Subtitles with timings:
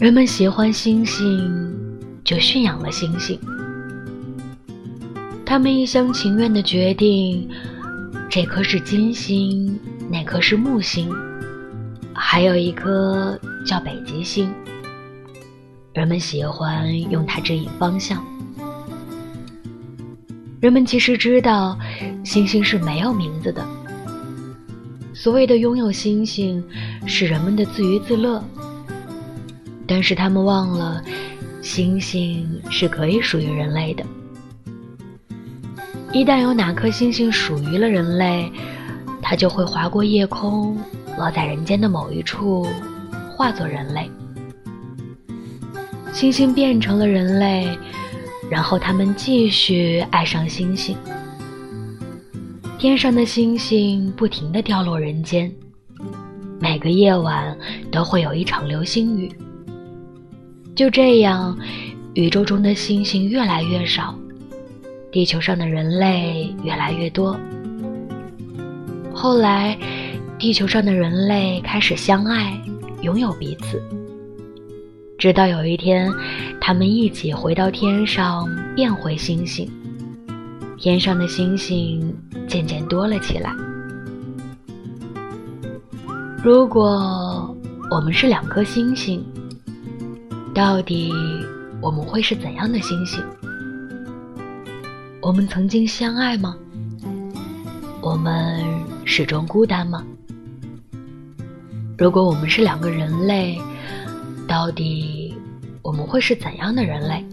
[0.00, 1.70] 人们喜欢星星，
[2.24, 3.38] 就驯养了星星。
[5.44, 7.46] 他们一厢情愿地决定，
[8.30, 9.78] 这颗是金星，
[10.10, 11.14] 那颗是木星，
[12.14, 14.50] 还有一颗叫北极星。
[15.92, 18.24] 人们喜欢用它指引方向。
[20.62, 21.78] 人们其实知道，
[22.24, 23.62] 星星是没有名字的。
[25.12, 26.64] 所谓的拥有星星，
[27.06, 28.42] 是人们的自娱自乐。
[29.90, 31.02] 但是他们忘了，
[31.60, 34.04] 星星是可以属于人类的。
[36.12, 38.48] 一旦有哪颗星星属于了人类，
[39.20, 40.78] 它就会划过夜空，
[41.18, 42.68] 落在人间的某一处，
[43.36, 44.08] 化作人类。
[46.12, 47.76] 星星变成了人类，
[48.48, 50.96] 然后他们继续爱上星星。
[52.78, 55.52] 天上的星星不停地掉落人间，
[56.60, 57.58] 每个夜晚
[57.90, 59.28] 都会有一场流星雨。
[60.80, 61.54] 就这样，
[62.14, 64.18] 宇宙中的星星越来越少，
[65.12, 67.38] 地球上的人类越来越多。
[69.12, 69.76] 后来，
[70.38, 72.58] 地球上的人类开始相爱，
[73.02, 73.78] 拥有彼此。
[75.18, 76.10] 直到有一天，
[76.58, 79.70] 他们一起回到天上，变回星星。
[80.78, 82.16] 天上的星星
[82.48, 83.52] 渐渐多了起来。
[86.42, 87.54] 如果
[87.90, 89.22] 我们是两颗星星。
[90.54, 91.12] 到底
[91.80, 93.22] 我们会是怎样的星星？
[95.22, 96.56] 我们曾经相爱吗？
[98.02, 98.60] 我们
[99.04, 100.04] 始终孤单吗？
[101.96, 103.60] 如果我们是两个人类，
[104.48, 105.34] 到底
[105.82, 107.24] 我们会是怎样的人类？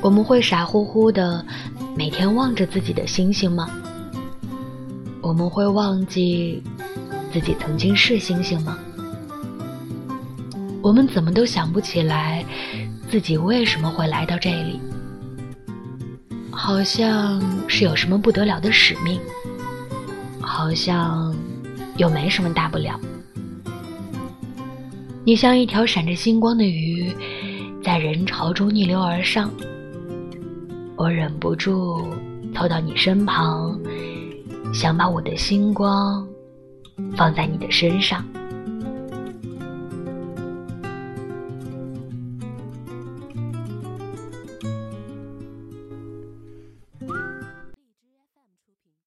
[0.00, 1.44] 我们会傻乎乎的
[1.96, 3.68] 每天望着自己的星星吗？
[5.20, 6.62] 我们会忘记
[7.32, 8.78] 自己曾经是星星吗？
[10.82, 12.44] 我们怎么都想不起来，
[13.08, 14.80] 自己为什么会来到这里？
[16.50, 19.20] 好像是有什么不得了的使命，
[20.40, 21.34] 好像
[21.96, 22.98] 又没什么大不了。
[25.24, 27.14] 你像一条闪着星光的鱼，
[27.82, 29.50] 在人潮中逆流而上。
[30.96, 32.04] 我忍不住
[32.54, 33.78] 凑到你身旁，
[34.74, 36.26] 想把我的星光
[37.16, 38.24] 放在你的身上。